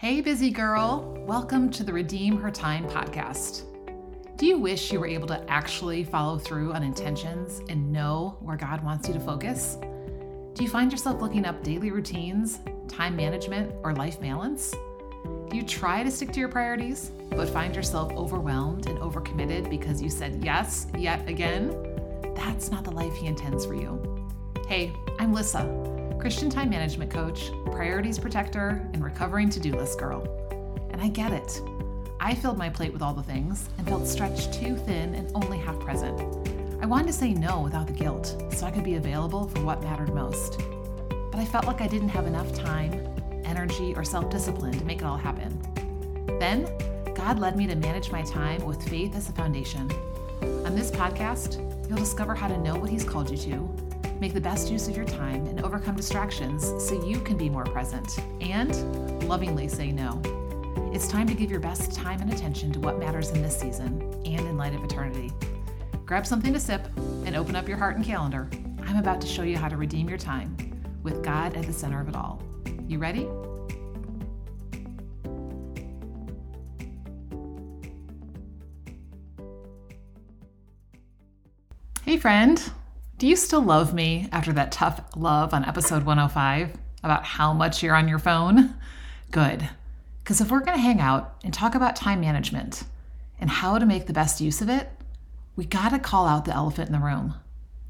[0.00, 1.14] Hey, busy girl.
[1.26, 3.64] Welcome to the Redeem Her Time podcast.
[4.38, 8.56] Do you wish you were able to actually follow through on intentions and know where
[8.56, 9.76] God wants you to focus?
[10.54, 14.70] Do you find yourself looking up daily routines, time management, or life balance?
[14.70, 20.00] Do you try to stick to your priorities, but find yourself overwhelmed and overcommitted because
[20.00, 21.76] you said yes yet again?
[22.34, 24.26] That's not the life He intends for you.
[24.66, 30.26] Hey, I'm Lissa Christian time management coach, priorities protector, and recovering to do list girl.
[30.90, 31.60] And I get it.
[32.20, 35.58] I filled my plate with all the things and felt stretched too thin and only
[35.58, 36.20] half present.
[36.82, 39.82] I wanted to say no without the guilt so I could be available for what
[39.82, 40.60] mattered most.
[41.30, 42.92] But I felt like I didn't have enough time,
[43.44, 45.58] energy, or self discipline to make it all happen.
[46.38, 46.68] Then,
[47.14, 49.90] God led me to manage my time with faith as a foundation.
[50.42, 53.79] On this podcast, you'll discover how to know what He's called you to
[54.20, 57.64] Make the best use of your time and overcome distractions so you can be more
[57.64, 60.20] present and lovingly say no.
[60.92, 64.02] It's time to give your best time and attention to what matters in this season
[64.26, 65.32] and in light of eternity.
[66.04, 66.86] Grab something to sip
[67.24, 68.50] and open up your heart and calendar.
[68.82, 70.54] I'm about to show you how to redeem your time
[71.02, 72.42] with God at the center of it all.
[72.86, 73.26] You ready?
[82.04, 82.70] Hey, friend.
[83.20, 86.72] Do you still love me after that tough love on episode 105
[87.04, 88.72] about how much you're on your phone?
[89.30, 89.68] Good.
[90.20, 92.82] Because if we're going to hang out and talk about time management
[93.38, 94.88] and how to make the best use of it,
[95.54, 97.34] we got to call out the elephant in the room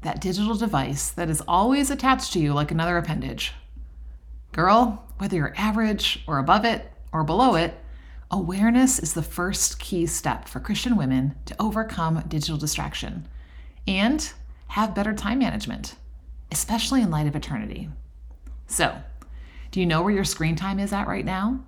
[0.01, 3.53] that digital device that is always attached to you like another appendage.
[4.51, 7.79] Girl, whether you're average or above it or below it,
[8.31, 13.29] awareness is the first key step for Christian women to overcome digital distraction.
[13.87, 14.29] And
[14.71, 15.95] have better time management,
[16.49, 17.89] especially in light of eternity.
[18.67, 18.95] So,
[19.69, 21.59] do you know where your screen time is at right now?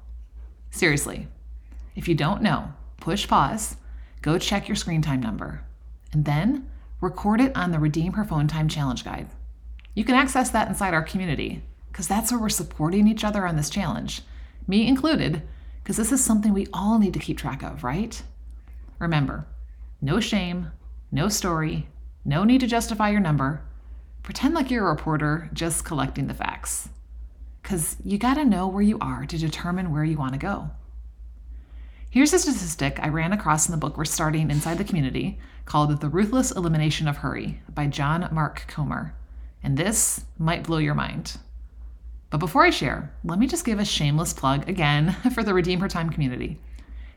[0.71, 1.27] Seriously,
[1.97, 3.75] if you don't know, push pause,
[4.21, 5.65] go check your screen time number,
[6.13, 6.69] and then
[7.01, 9.27] record it on the Redeem Her Phone Time Challenge Guide.
[9.95, 11.61] You can access that inside our community
[11.91, 14.21] because that's where we're supporting each other on this challenge,
[14.65, 15.41] me included,
[15.83, 18.23] because this is something we all need to keep track of, right?
[18.97, 19.45] Remember,
[20.01, 20.71] no shame,
[21.11, 21.89] no story,
[22.25, 23.61] no need to justify your number.
[24.21, 26.87] Pretend like you're a reporter just collecting the facts.
[27.61, 30.71] Because you gotta know where you are to determine where you wanna go.
[32.09, 35.99] Here's a statistic I ran across in the book we're starting inside the community called
[35.99, 39.15] The Ruthless Elimination of Hurry by John Mark Comer.
[39.61, 41.37] And this might blow your mind.
[42.29, 45.79] But before I share, let me just give a shameless plug again for the Redeem
[45.81, 46.61] Her Time community.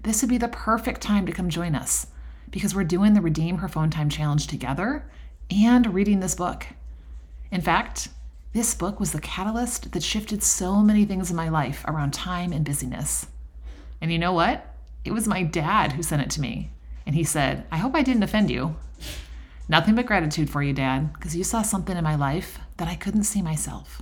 [0.02, 2.08] This would be the perfect time to come join us
[2.50, 5.08] because we're doing the Redeem Her Phone Time Challenge together
[5.50, 6.66] and reading this book.
[7.50, 8.08] In fact,
[8.52, 12.52] this book was the catalyst that shifted so many things in my life around time
[12.52, 13.26] and busyness.
[14.00, 14.74] And you know what?
[15.04, 16.70] It was my dad who sent it to me.
[17.06, 18.76] And he said, I hope I didn't offend you.
[19.68, 22.94] Nothing but gratitude for you, Dad, because you saw something in my life that I
[22.94, 24.00] couldn't see myself.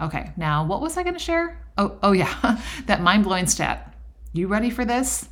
[0.00, 1.60] Okay, now what was I going to share?
[1.78, 3.94] Oh, oh yeah, that mind blowing stat.
[4.32, 5.28] You ready for this?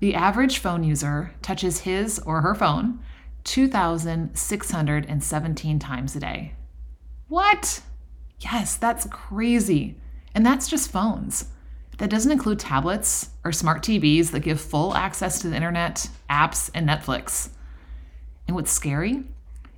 [0.00, 3.00] The average phone user touches his or her phone
[3.44, 6.52] 2,617 times a day.
[7.28, 7.80] What?
[8.40, 9.96] Yes, that's crazy.
[10.34, 11.46] And that's just phones.
[11.98, 16.70] That doesn't include tablets or smart TVs that give full access to the internet, apps,
[16.74, 17.48] and Netflix.
[18.46, 19.24] And what's scary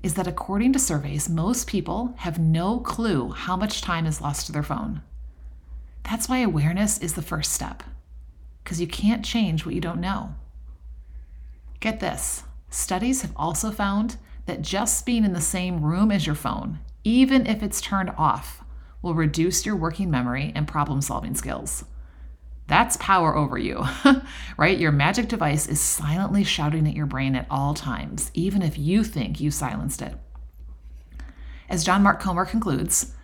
[0.02, 4.44] is that according to surveys, most people have no clue how much time is lost
[4.46, 5.00] to their phone.
[6.02, 7.82] That's why awareness is the first step
[8.70, 10.32] because you can't change what you don't know.
[11.80, 14.16] Get this studies have also found
[14.46, 18.62] that just being in the same room as your phone, even if it's turned off,
[19.02, 21.84] will reduce your working memory and problem solving skills.
[22.68, 23.84] That's power over you,
[24.56, 24.78] right?
[24.78, 29.02] Your magic device is silently shouting at your brain at all times, even if you
[29.02, 30.14] think you silenced it.
[31.68, 33.14] As John Mark Comer concludes,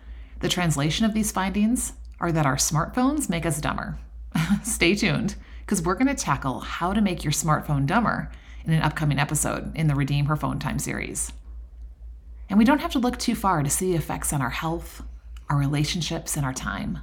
[0.41, 3.97] the translation of these findings are that our smartphones make us dumber.
[4.63, 8.31] stay tuned because we're going to tackle how to make your smartphone dumber
[8.65, 11.31] in an upcoming episode in the Redeem Her Phone Time series.
[12.49, 15.03] And we don't have to look too far to see the effects on our health,
[15.49, 16.99] our relationships, and our time.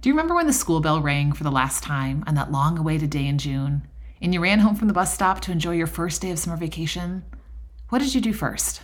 [0.00, 2.78] Do you remember when the school bell rang for the last time on that long
[2.78, 3.86] awaited day in June,
[4.22, 6.56] and you ran home from the bus stop to enjoy your first day of summer
[6.56, 7.24] vacation?
[7.90, 8.82] What did you do first?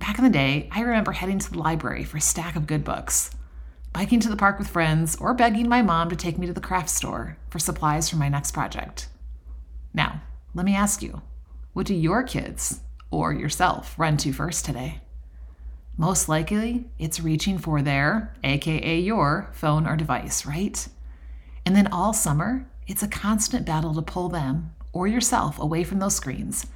[0.00, 2.82] Back in the day, I remember heading to the library for a stack of good
[2.82, 3.30] books
[3.92, 6.60] biking to the park with friends, or begging my mom to take me to the
[6.60, 9.08] craft store for supplies for my next project.
[9.92, 10.22] Now,
[10.54, 11.22] let me ask you
[11.72, 15.00] what do your kids or yourself run to first today?
[15.96, 20.88] Most likely, it's reaching for their, aka your, phone or device, right?
[21.66, 25.98] And then all summer, it's a constant battle to pull them or yourself away from
[25.98, 26.66] those screens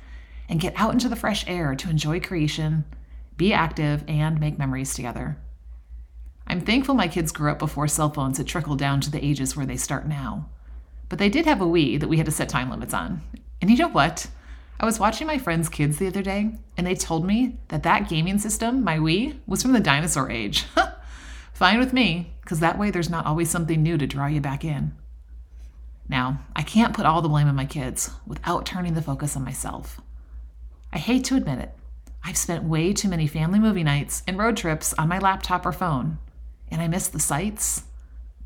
[0.48, 2.84] and get out into the fresh air to enjoy creation,
[3.36, 5.38] be active, and make memories together.
[6.46, 9.56] I'm thankful my kids grew up before cell phones had trickled down to the ages
[9.56, 10.48] where they start now.
[11.08, 13.22] But they did have a Wii that we had to set time limits on.
[13.60, 14.28] And you know what?
[14.78, 18.08] I was watching my friends' kids the other day, and they told me that that
[18.08, 20.64] gaming system, my Wii, was from the dinosaur age.
[21.54, 24.64] Fine with me, because that way there's not always something new to draw you back
[24.64, 24.92] in.
[26.08, 29.44] Now, I can't put all the blame on my kids without turning the focus on
[29.44, 30.00] myself.
[30.92, 31.74] I hate to admit it,
[32.26, 35.72] I've spent way too many family movie nights and road trips on my laptop or
[35.72, 36.18] phone,
[36.74, 37.84] and I miss the sights,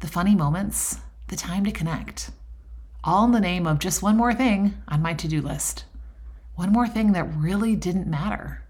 [0.00, 0.98] the funny moments,
[1.28, 2.30] the time to connect.
[3.02, 5.86] All in the name of just one more thing on my to do list.
[6.54, 8.64] One more thing that really didn't matter.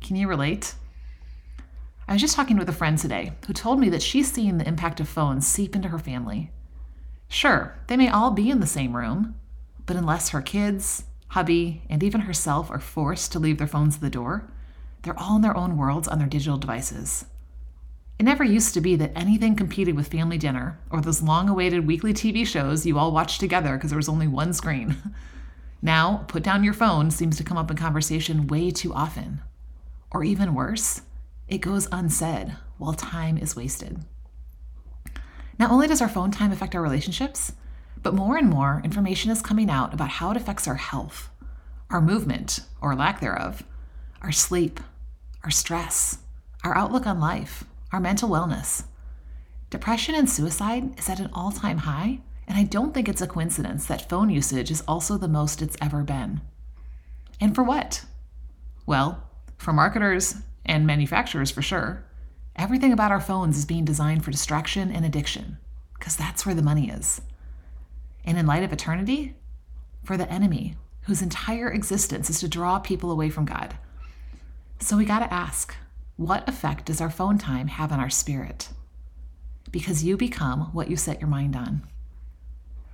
[0.00, 0.76] Can you relate?
[2.06, 4.68] I was just talking with a friend today who told me that she's seen the
[4.68, 6.52] impact of phones seep into her family.
[7.26, 9.34] Sure, they may all be in the same room,
[9.86, 14.02] but unless her kids, hubby, and even herself are forced to leave their phones at
[14.02, 14.48] the door,
[15.02, 17.24] they're all in their own worlds on their digital devices.
[18.18, 21.86] It never used to be that anything competed with family dinner or those long awaited
[21.86, 24.96] weekly TV shows you all watched together because there was only one screen.
[25.82, 29.40] now, put down your phone seems to come up in conversation way too often.
[30.10, 31.02] Or even worse,
[31.46, 34.00] it goes unsaid while time is wasted.
[35.56, 37.52] Not only does our phone time affect our relationships,
[38.02, 41.28] but more and more information is coming out about how it affects our health,
[41.88, 43.62] our movement, or lack thereof,
[44.22, 44.80] our sleep,
[45.44, 46.18] our stress,
[46.64, 48.84] our outlook on life, our mental wellness.
[49.70, 53.26] Depression and suicide is at an all time high, and I don't think it's a
[53.26, 56.40] coincidence that phone usage is also the most it's ever been.
[57.40, 58.04] And for what?
[58.86, 59.22] Well,
[59.58, 62.04] for marketers and manufacturers for sure,
[62.58, 65.58] Everything about our phones is being designed for distraction and addiction,
[65.96, 67.22] because that's where the money is.
[68.24, 69.36] And in light of eternity,
[70.02, 73.78] for the enemy, whose entire existence is to draw people away from God.
[74.80, 75.72] So we got to ask
[76.18, 78.70] what effect does our phone time have on our spirit?
[79.70, 81.82] Because you become what you set your mind on.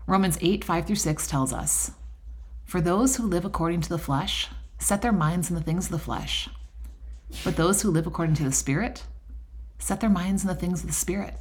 [0.07, 1.93] Romans 8, 5 through 6 tells us
[2.67, 4.49] For those who live according to the flesh
[4.79, 6.51] set their minds on the things of the flesh,
[7.45, 9.05] but those who live according to the Spirit
[9.79, 11.37] set their minds on the things of the Spirit.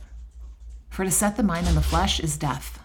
[0.89, 2.79] For to set the mind on the flesh is death,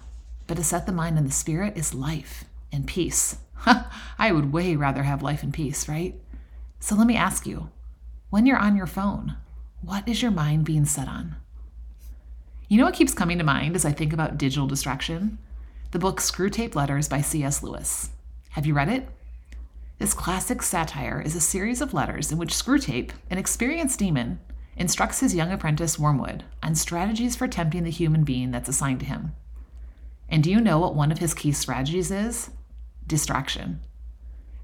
[0.49, 3.37] but to set the mind on the Spirit is life and peace.
[4.19, 6.17] I would way rather have life and peace, right?
[6.81, 7.71] So let me ask you
[8.31, 9.37] when you're on your phone,
[9.81, 11.37] what is your mind being set on?
[12.69, 15.39] You know what keeps coming to mind as I think about digital distraction?
[15.93, 17.63] The book Screwtape Letters by C.S.
[17.63, 18.11] Lewis.
[18.51, 19.09] Have you read it?
[19.99, 24.41] This classic satire is a series of letters in which Screwtape, an experienced demon,
[24.77, 29.07] instructs his young apprentice Wormwood on strategies for tempting the human being that's assigned to
[29.07, 29.33] him.
[30.29, 32.51] And do you know what one of his key strategies is?
[33.07, 33.81] Distraction.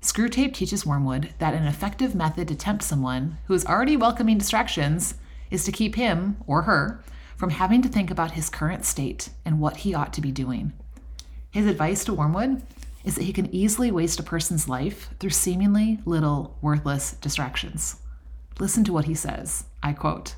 [0.04, 5.14] Screwtape teaches Wormwood that an effective method to tempt someone who is already welcoming distractions
[5.50, 7.02] is to keep him, or her,
[7.38, 10.74] from having to think about his current state and what he ought to be doing.
[11.50, 12.60] His advice to Wormwood
[13.02, 17.96] is that he can easily waste a person's life through seemingly little, worthless distractions.
[18.58, 19.64] Listen to what he says.
[19.82, 20.34] I quote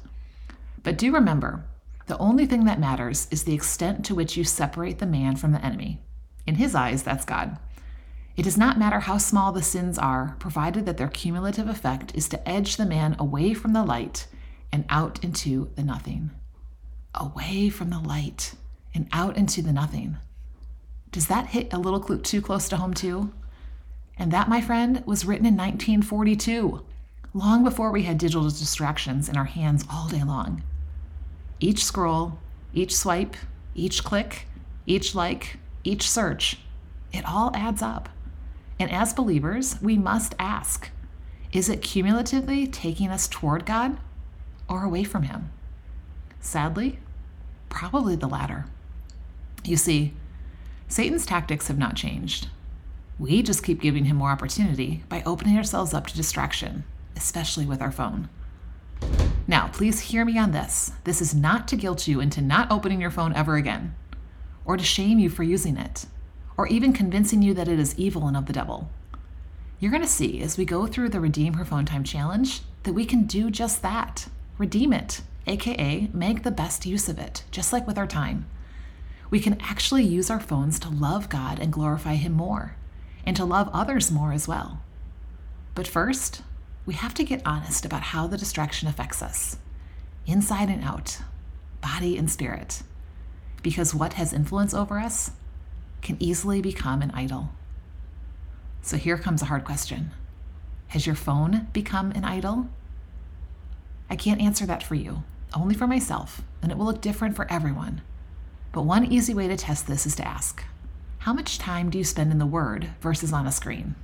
[0.85, 1.65] But do remember,
[2.07, 5.51] the only thing that matters is the extent to which you separate the man from
[5.51, 5.99] the enemy.
[6.47, 7.59] In his eyes, that's God.
[8.37, 12.29] It does not matter how small the sins are, provided that their cumulative effect is
[12.29, 14.27] to edge the man away from the light
[14.71, 16.31] and out into the nothing.
[17.15, 18.55] Away from the light
[18.95, 20.19] and out into the nothing.
[21.13, 23.33] Does that hit a little too close to home, too?
[24.19, 26.85] And that, my friend, was written in 1942
[27.33, 30.63] long before we had digital distractions in our hands all day long.
[31.61, 32.39] Each scroll,
[32.75, 33.37] each swipe,
[33.75, 34.47] each click,
[34.87, 36.59] each like, each search,
[37.13, 38.09] it all adds up.
[38.79, 40.91] And as believers, we must ask
[41.53, 43.99] is it cumulatively taking us toward God
[44.69, 45.51] or away from Him?
[46.41, 46.99] Sadly,
[47.69, 48.67] probably the latter.
[49.65, 50.13] You see,
[50.89, 52.49] Satan's tactics have not changed.
[53.19, 56.85] We just keep giving him more opportunity by opening ourselves up to distraction
[57.17, 58.29] especially with our phone.
[59.49, 60.93] Now, please hear me on this.
[61.05, 63.95] This is not to guilt you into not opening your phone ever again,
[64.65, 66.07] or to shame you for using it,
[66.57, 68.89] or even convincing you that it is evil and of the devil.
[69.79, 72.95] You're going to see as we go through the Redeem Her Phone Time Challenge that
[72.95, 77.73] we can do just that redeem it, aka make the best use of it, just
[77.73, 78.47] like with our time.
[79.29, 82.77] We can actually use our phones to love God and glorify Him more,
[83.27, 84.81] and to love others more as well.
[85.75, 86.43] But first,
[86.87, 89.59] we have to get honest about how the distraction affects us,
[90.27, 91.19] inside and out,
[91.83, 92.83] body and spirit.
[93.67, 95.33] because what has influence over us
[96.03, 97.51] can easily become an idol.
[98.83, 100.13] So here comes a hard question
[100.89, 102.69] Has your phone become an idol?
[104.09, 105.25] I can't answer that for you,
[105.55, 108.03] only for myself, and it will look different for everyone.
[108.73, 110.65] But one easy way to test this is to ask
[111.19, 113.97] How much time do you spend in the Word versus on a screen?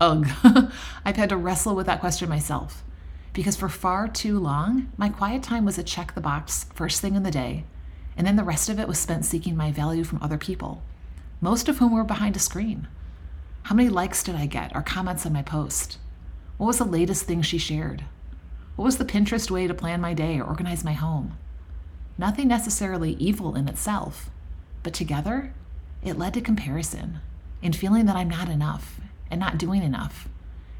[0.00, 0.26] Ugh,
[1.04, 2.84] I've had to wrestle with that question myself
[3.32, 7.14] because for far too long, my quiet time was a check the box first thing
[7.14, 7.64] in the day,
[8.16, 10.82] and then the rest of it was spent seeking my value from other people,
[11.40, 12.86] most of whom were behind a screen.
[13.64, 15.98] How many likes did I get or comments on my post?
[16.56, 18.04] What was the latest thing she shared?
[18.76, 21.38] What was the Pinterest way to plan my day or organize my home?
[22.18, 24.30] Nothing necessarily evil in itself,
[24.82, 25.54] but together,
[26.02, 27.20] it led to comparison
[27.62, 30.28] and feeling that I'm not enough and not doing enough.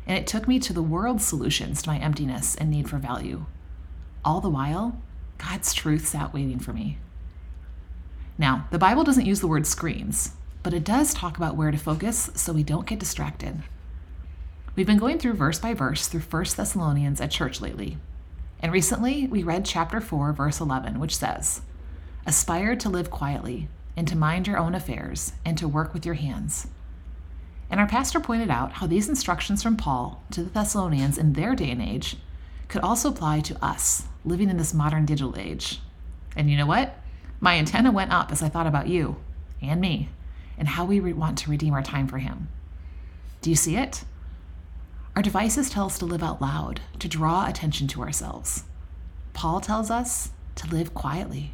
[0.06, 3.46] And it took me to the world's solutions to my emptiness and need for value.
[4.24, 5.00] All the while,
[5.38, 6.98] God's truth sat waiting for me.
[8.36, 11.78] Now, the Bible doesn't use the word screens, but it does talk about where to
[11.78, 13.62] focus so we don't get distracted.
[14.76, 17.98] We've been going through verse by verse through 1 Thessalonians at church lately.
[18.60, 21.62] And recently, we read chapter 4, verse 11, which says,
[22.26, 26.14] Aspire to live quietly, and to mind your own affairs, and to work with your
[26.14, 26.68] hands.
[27.70, 31.54] And our pastor pointed out how these instructions from Paul to the Thessalonians in their
[31.54, 32.16] day and age
[32.68, 35.80] could also apply to us living in this modern digital age.
[36.36, 36.96] And you know what?
[37.40, 39.16] My antenna went up as I thought about you
[39.62, 40.10] and me
[40.60, 42.48] and how we want to redeem our time for Him.
[43.40, 44.04] Do you see it?
[45.16, 48.64] Our devices tell us to live out loud, to draw attention to ourselves.
[49.32, 51.52] Paul tells us to live quietly.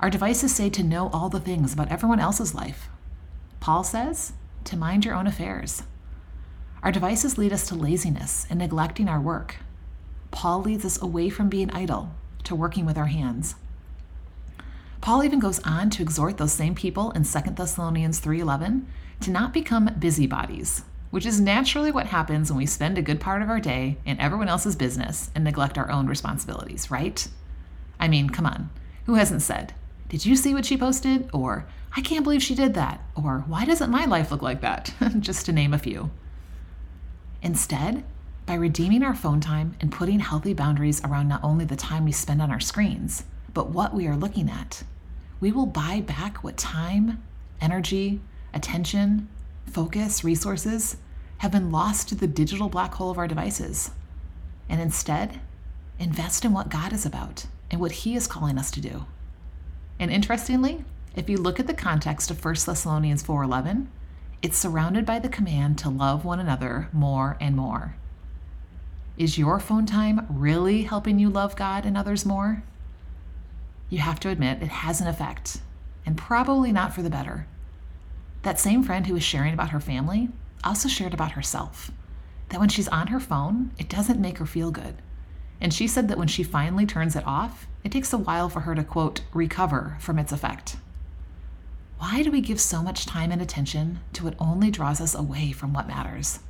[0.00, 2.88] Our devices say to know all the things about everyone else's life.
[3.58, 4.32] Paul says
[4.64, 5.82] to mind your own affairs.
[6.82, 9.56] Our devices lead us to laziness and neglecting our work.
[10.30, 12.10] Paul leads us away from being idle
[12.44, 13.56] to working with our hands.
[15.00, 18.86] Paul even goes on to exhort those same people in 2 Thessalonians 3:11
[19.20, 23.40] to not become busybodies, which is naturally what happens when we spend a good part
[23.40, 27.28] of our day in everyone else's business and neglect our own responsibilities, right?
[28.00, 28.70] I mean, come on.
[29.06, 29.72] Who hasn't said,
[30.08, 33.64] "Did you see what she posted?" or "I can't believe she did that," or "Why
[33.64, 36.10] doesn't my life look like that?" just to name a few.
[37.40, 38.04] Instead,
[38.46, 42.12] by redeeming our phone time and putting healthy boundaries around not only the time we
[42.12, 43.24] spend on our screens,
[43.58, 44.84] but what we are looking at.
[45.40, 47.20] We will buy back what time,
[47.60, 48.20] energy,
[48.54, 49.28] attention,
[49.66, 50.96] focus, resources
[51.38, 53.90] have been lost to the digital black hole of our devices.
[54.68, 55.40] And instead,
[55.98, 59.06] invest in what God is about and what He is calling us to do.
[59.98, 60.84] And interestingly,
[61.16, 63.88] if you look at the context of 1 Thessalonians 4:11,
[64.40, 67.96] it's surrounded by the command to love one another more and more.
[69.16, 72.62] Is your phone time really helping you love God and others more?
[73.90, 75.60] You have to admit it has an effect,
[76.04, 77.46] and probably not for the better.
[78.42, 80.28] That same friend who was sharing about her family
[80.62, 81.90] also shared about herself.
[82.50, 84.96] That when she's on her phone, it doesn't make her feel good.
[85.60, 88.60] And she said that when she finally turns it off, it takes a while for
[88.60, 90.76] her to, quote, recover from its effect.
[91.98, 95.50] Why do we give so much time and attention to what only draws us away
[95.50, 96.40] from what matters?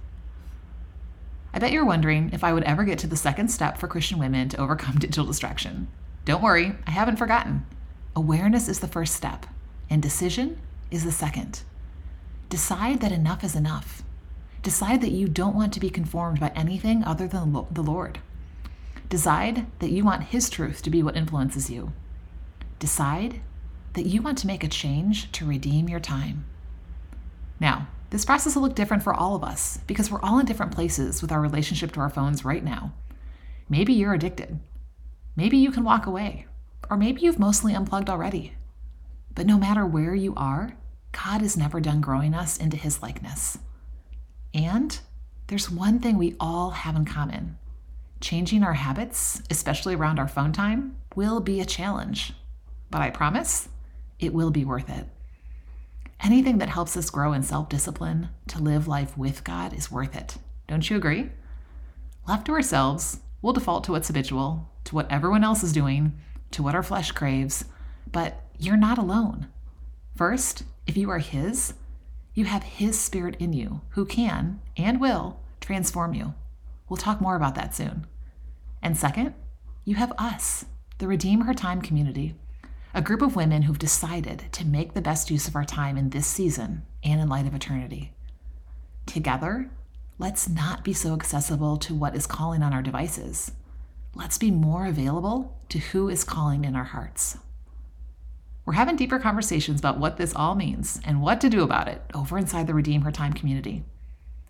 [1.55, 4.19] I bet you're wondering if I would ever get to the second step for Christian
[4.19, 5.89] women to overcome digital distraction
[6.29, 7.65] don't worry, I haven't forgotten.
[8.15, 9.47] Awareness is the first step,
[9.89, 11.63] and decision is the second.
[12.51, 14.03] Decide that enough is enough.
[14.63, 18.19] Decide that you don't want to be conformed by anything other than the Lord.
[19.09, 21.95] Decide that you want His truth to be what influences you.
[22.79, 23.41] Decide
[23.95, 26.45] that you want to make a change to redeem your time.
[27.59, 30.75] Now, this process will look different for all of us because we're all in different
[30.75, 32.93] places with our relationship to our phones right now.
[33.71, 34.61] Maybe you're addicted.
[35.39, 36.47] Maybe you can walk away,
[36.91, 38.55] or maybe you've mostly unplugged already.
[39.37, 40.77] But no matter where you are,
[41.13, 43.57] God is never done growing us into his likeness.
[44.53, 44.99] And
[45.47, 47.57] there's one thing we all have in common
[48.21, 52.33] changing our habits, especially around our phone time, will be a challenge.
[52.91, 53.69] But I promise
[54.19, 55.07] it will be worth it.
[56.19, 60.17] Anything that helps us grow in self discipline to live life with God is worth
[60.17, 60.37] it.
[60.67, 61.31] Don't you agree?
[62.27, 66.19] Left to ourselves, we'll default to what's habitual to what everyone else is doing,
[66.51, 67.67] to what our flesh craves,
[68.11, 69.47] but you're not alone.
[70.17, 71.75] First, if you are His,
[72.33, 76.33] you have His Spirit in you who can and will transform you.
[76.89, 78.07] We'll talk more about that soon.
[78.81, 79.35] And second,
[79.85, 80.65] you have us,
[80.97, 82.37] the Redeem Her Time community,
[82.95, 86.09] a group of women who've decided to make the best use of our time in
[86.09, 88.15] this season and in light of eternity.
[89.05, 89.71] Together,
[90.19, 93.53] let's not be so accessible to what is calling on our devices
[94.15, 97.39] Let's be more available to who is calling in our hearts.
[98.65, 102.03] We're having deeper conversations about what this all means and what to do about it
[102.15, 103.85] over inside the Redeem Her Time community.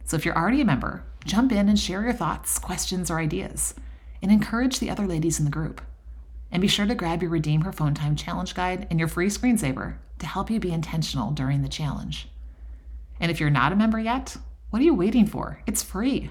[0.04, 3.74] So if you're already a member, jump in and share your thoughts, questions, or ideas,
[4.22, 5.80] and encourage the other ladies in the group.
[6.50, 9.28] And be sure to grab your Redeem Her Phone Time Challenge Guide and your free
[9.28, 12.28] screensaver to help you be intentional during the challenge.
[13.20, 14.36] And if you're not a member yet,
[14.70, 15.60] what are you waiting for?
[15.66, 16.30] It's free.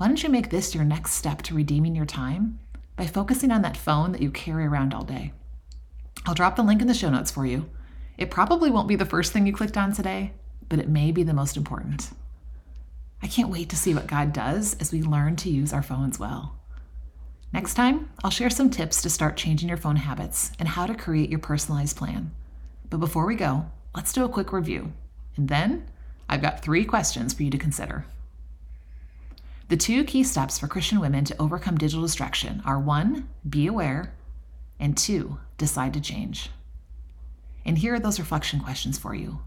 [0.00, 2.58] Why don't you make this your next step to redeeming your time
[2.96, 5.34] by focusing on that phone that you carry around all day?
[6.24, 7.68] I'll drop the link in the show notes for you.
[8.16, 10.32] It probably won't be the first thing you clicked on today,
[10.70, 12.12] but it may be the most important.
[13.22, 16.18] I can't wait to see what God does as we learn to use our phones
[16.18, 16.58] well.
[17.52, 20.94] Next time, I'll share some tips to start changing your phone habits and how to
[20.94, 22.30] create your personalized plan.
[22.88, 24.94] But before we go, let's do a quick review.
[25.36, 25.90] And then
[26.26, 28.06] I've got three questions for you to consider.
[29.70, 34.12] The two key steps for Christian women to overcome digital distraction are one, be aware,
[34.80, 36.50] and two, decide to change.
[37.64, 39.38] And here are those reflection questions for you.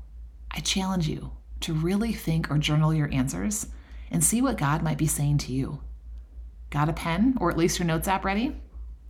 [0.50, 3.68] I challenge you to really think or journal your answers
[4.12, 5.82] and see what God might be saying to you.
[6.70, 8.56] Got a pen or at least your notes app ready?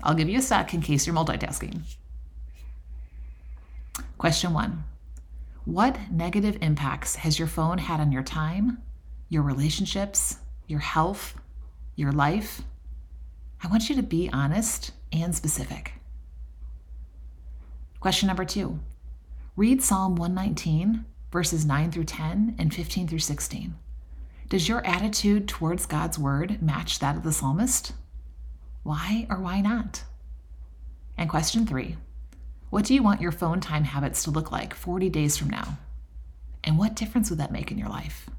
[0.02, 1.82] I'll give you a sec in case you're multitasking.
[4.18, 4.84] Question one
[5.66, 8.82] What negative impacts has your phone had on your time,
[9.30, 11.36] your relationships, your health,
[11.96, 12.62] your life?
[13.64, 15.94] I want you to be honest and specific.
[18.00, 18.80] Question number two
[19.56, 23.76] read Psalm 119, verses 9 through 10 and 15 through 16.
[24.50, 27.94] Does your attitude towards God's word match that of the psalmist?
[28.84, 30.04] Why or why not?
[31.18, 31.96] And question three
[32.70, 35.78] What do you want your phone time habits to look like 40 days from now?
[36.64, 38.30] And what difference would that make in your life?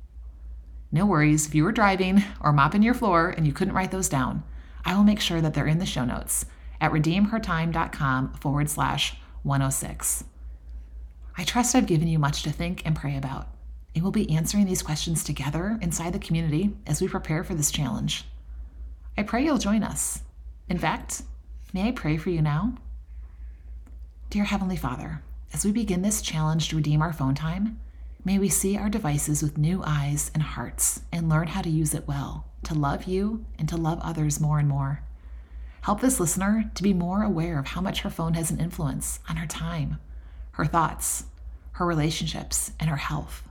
[0.94, 4.08] No worries, if you were driving or mopping your floor and you couldn't write those
[4.08, 4.44] down,
[4.84, 6.46] I will make sure that they're in the show notes
[6.80, 10.22] at redeemhertime.com forward slash 106.
[11.36, 13.48] I trust I've given you much to think and pray about.
[13.92, 17.72] And we'll be answering these questions together inside the community as we prepare for this
[17.72, 18.24] challenge.
[19.18, 20.22] I pray you'll join us.
[20.68, 21.22] In fact,
[21.72, 22.72] may I pray for you now?
[24.30, 27.80] Dear Heavenly Father, as we begin this challenge to redeem our phone time,
[28.24, 31.94] may we see our devices with new eyes and hearts and learn how to use
[31.94, 35.02] it well, to love you and to love others more and more.
[35.82, 39.20] Help this listener to be more aware of how much her phone has an influence
[39.28, 39.98] on her time,
[40.52, 41.24] her thoughts,
[41.72, 43.46] her relationships, and her health.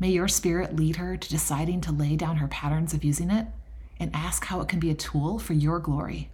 [0.00, 3.46] May your spirit lead her to deciding to lay down her patterns of using it
[4.00, 6.30] and ask how it can be a tool for your glory.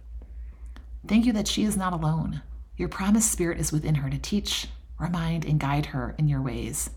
[1.07, 2.41] Thank you that she is not alone.
[2.75, 4.67] Your promised spirit is within her to teach,
[4.99, 6.89] remind, and guide her in your ways.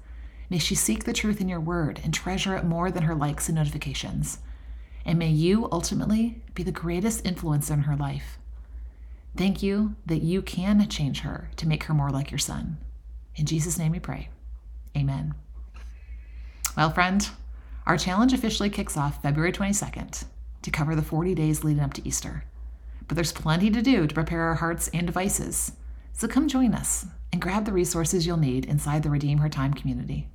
[0.48, 3.48] May she seek the truth in your word and treasure it more than her likes
[3.48, 4.38] and notifications
[5.06, 8.38] and may you ultimately be the greatest influence in her life.
[9.36, 12.78] Thank you that you can change her to make her more like your son.
[13.36, 14.30] In Jesus' name we pray.
[14.96, 15.34] Amen.
[16.76, 17.26] Well, friend,
[17.86, 20.24] our challenge officially kicks off February 22nd
[20.62, 22.44] to cover the 40 days leading up to Easter.
[23.06, 25.72] But there's plenty to do to prepare our hearts and devices.
[26.12, 29.72] So come join us and grab the resources you'll need inside the Redeem Her Time
[29.72, 30.28] community.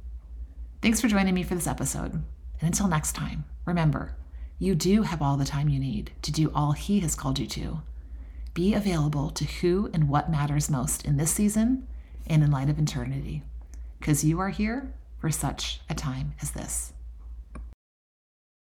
[0.82, 2.12] Thanks for joining me for this episode.
[2.14, 2.24] And
[2.60, 4.16] until next time, remember,
[4.58, 7.46] you do have all the time you need to do all He has called you
[7.46, 7.82] to.
[8.56, 11.88] Be available to who and what matters most in this season
[12.26, 13.44] and in light of eternity,
[14.00, 16.94] because you are here for such a time as this.